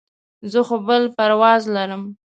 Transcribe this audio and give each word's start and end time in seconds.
زه 0.51 0.59
خو 0.67 0.75
بل 0.87 1.03
پرواز 1.15 1.63
لرم. 1.75 2.03